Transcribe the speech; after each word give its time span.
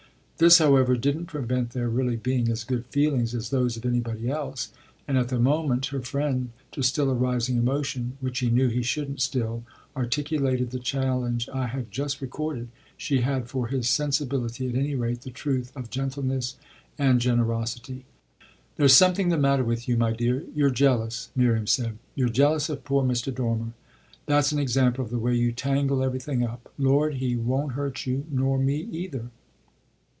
This, 0.37 0.57
however, 0.57 0.97
didn't 0.97 1.27
prevent 1.27 1.69
their 1.69 1.87
really 1.87 2.15
being 2.15 2.49
as 2.49 2.63
good 2.63 2.87
feelings 2.87 3.35
as 3.35 3.51
those 3.51 3.77
of 3.77 3.85
anybody 3.85 4.27
else, 4.27 4.71
and 5.07 5.15
at 5.15 5.29
the 5.29 5.37
moment 5.37 5.85
her 5.93 6.01
friend, 6.01 6.49
to 6.71 6.81
still 6.81 7.11
a 7.11 7.13
rising 7.13 7.57
emotion 7.57 8.17
which 8.21 8.39
he 8.39 8.49
knew 8.49 8.67
he 8.67 8.81
shouldn't 8.81 9.21
still 9.21 9.63
articulated 9.95 10.71
the 10.71 10.79
challenge 10.79 11.47
I 11.53 11.67
have 11.67 11.91
just 11.91 12.21
recorded, 12.21 12.69
she 12.97 13.21
had 13.21 13.49
for 13.49 13.67
his 13.67 13.87
sensibility, 13.87 14.67
at 14.67 14.73
any 14.73 14.95
rate, 14.95 15.21
the 15.21 15.29
truth 15.29 15.71
of 15.77 15.91
gentleness 15.91 16.57
and 16.97 17.21
generosity. 17.21 18.05
"There's 18.77 18.93
something 18.93 19.29
the 19.29 19.37
matter 19.37 19.63
with 19.63 19.87
you, 19.87 19.95
my 19.95 20.11
dear 20.11 20.43
you're 20.55 20.71
jealous," 20.71 21.29
Miriam 21.35 21.67
said. 21.67 21.99
"You're 22.15 22.29
jealous 22.29 22.67
of 22.67 22.83
poor 22.83 23.03
Mr. 23.03 23.31
Dormer. 23.31 23.73
That's 24.25 24.51
an 24.51 24.57
example 24.57 25.05
of 25.05 25.11
the 25.11 25.19
way 25.19 25.35
you 25.35 25.51
tangle 25.51 26.01
everything 26.01 26.43
up. 26.43 26.73
Lord, 26.79 27.17
he 27.17 27.35
won't 27.35 27.73
hurt 27.73 28.07
you, 28.07 28.25
nor 28.31 28.57
me 28.57 28.77
either!" 28.91 29.29